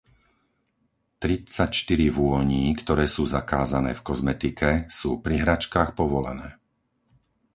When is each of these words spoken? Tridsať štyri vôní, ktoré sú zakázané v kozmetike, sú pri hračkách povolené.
Tridsať 1.21 1.71
štyri 1.85 2.07
vôní, 2.19 2.65
ktoré 2.81 3.05
sú 3.15 3.23
zakázané 3.35 3.91
v 3.95 4.01
kozmetike, 4.09 4.69
sú 4.99 5.11
pri 5.25 5.35
hračkách 5.45 5.89
povolené. 5.99 6.49